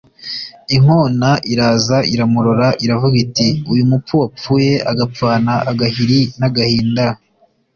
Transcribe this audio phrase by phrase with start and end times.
[0.75, 7.05] Inkona iraza iramurora, iravuga iti «uyu mupfu wapfuye agapfana agahiri n'agahinda